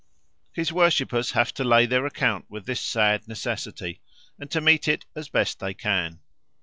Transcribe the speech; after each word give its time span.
His 0.51 0.73
worshippers 0.73 1.29
have 1.33 1.53
to 1.53 1.63
lay 1.63 1.85
their 1.85 2.07
account 2.07 2.45
with 2.49 2.65
this 2.65 2.81
sad 2.81 3.27
necessity 3.27 4.01
and 4.39 4.49
to 4.49 4.59
meet 4.59 4.87
it 4.87 5.05
as 5.15 5.29
best 5.29 5.59
they 5.59 5.75
can. 5.75 6.21